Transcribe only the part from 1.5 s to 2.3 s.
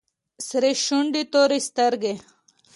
سترگې.